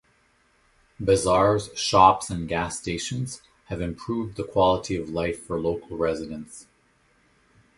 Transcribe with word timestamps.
Bazaars, 0.99 1.69
shops, 1.75 2.31
and 2.31 2.47
gas 2.47 2.79
stations 2.79 3.43
have 3.65 3.81
improved 3.81 4.35
the 4.35 4.43
quality 4.43 4.95
of 4.95 5.09
life 5.09 5.39
for 5.43 5.59
local 5.59 5.95
residents. 5.95 6.65